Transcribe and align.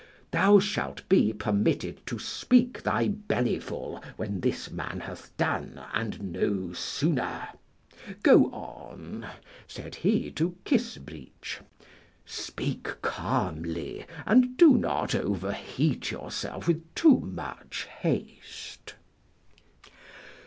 Thou 0.31 0.57
shalt 0.57 1.07
be 1.09 1.31
permitted 1.31 2.03
to 2.07 2.17
speak 2.17 2.81
thy 2.81 3.07
bellyful 3.09 4.03
when 4.17 4.39
this 4.39 4.71
man 4.71 5.01
hath 5.01 5.29
done, 5.37 5.79
and 5.93 6.31
no 6.33 6.73
sooner. 6.73 7.49
Go 8.23 8.45
on, 8.45 9.27
said 9.67 9.93
he 9.93 10.31
to 10.31 10.55
Kissbreech; 10.65 11.59
speak 12.25 12.99
calmly, 13.03 14.07
and 14.25 14.57
do 14.57 14.75
not 14.75 15.13
overheat 15.13 16.09
yourself 16.09 16.67
with 16.67 16.81
too 16.95 17.19
much 17.19 17.85
haste. 17.99 18.95